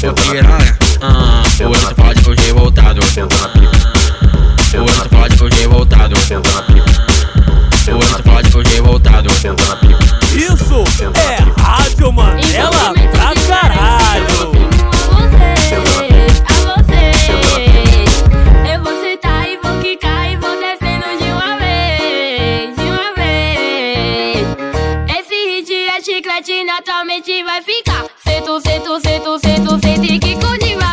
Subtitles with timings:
[0.00, 3.00] Eu piranha, ah, hoje tu pode fugir voltado.
[3.02, 3.50] Ah,
[4.80, 6.14] hoje pode fugir voltado.
[6.30, 6.38] Ah,
[7.92, 9.28] hoje pode fugir voltado.
[10.36, 10.84] Isso
[11.14, 14.68] é rádio Mandela pra caralho.
[26.00, 28.06] chiclete naturalmente vai ficar.
[28.24, 29.87] Sento, sento, sento, sento, sento.
[30.08, 30.87] に聞には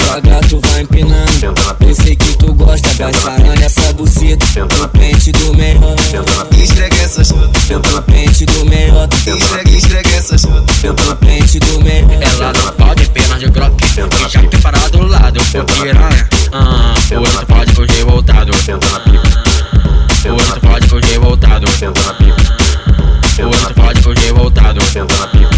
[0.00, 1.54] Devagar tu vai empinando.
[1.80, 4.44] Eu sei que tu gosta, vai sarando essa buceta.
[4.78, 5.96] No pente do melhor.
[6.10, 7.50] senta na pica, Esfrega essa chota,
[7.92, 9.08] No pente do melhor.
[9.26, 11.02] esfrega, esfrega essa chota.
[11.04, 12.22] No pente do melhor.
[12.22, 15.40] Ela não pode pernas de groque E já que parar do lado,
[15.82, 19.42] piranha ah, Hoje tu pode fugir voltado senta na pica,
[20.32, 25.26] Hoje tu pode fugir voltado senta na pica, Hoje tu pode fugir voltado senta na
[25.28, 25.49] senta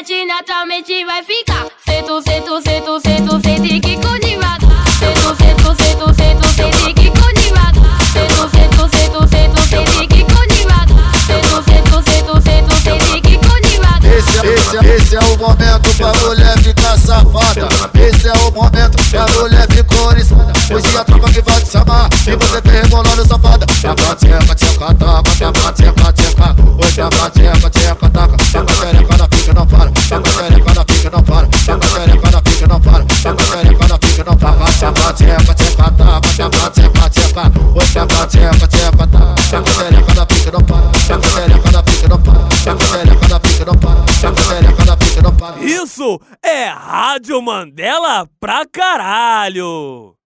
[0.00, 1.66] chiclete, naturalmente vai ficar.
[1.84, 4.84] Sento, sento, sento, sento, sente que com devagar.
[4.98, 7.98] Sento, sento, sento, sento, sente que com devagar.
[8.12, 11.12] Sento, sento, sento, sento, sente que com devagar.
[11.26, 14.04] Sento, sento, sento, sento, sente que com devagar.
[14.04, 17.68] Esse, esse, esse é o momento pra mulher ficar safada.
[17.94, 20.52] Esse é o momento pra mulher ficar oriçada.
[20.72, 23.66] Hoje a tropa que vai te chamar e você vem rebolando safada.
[23.66, 26.56] Tchaca, tcheca, tcheca, taca, tchaca, tcheca, tcheca.
[26.78, 28.36] Oi, tchaca, tcheca, tcheca, taca.
[28.36, 28.99] Tchaca, pica,
[30.22, 31.46] Pica, não para.
[31.46, 34.40] Pica, não pica, não pica, não pica, não pica, não pica, não.
[45.62, 50.19] Isso é Rádio Mandela pra caralho.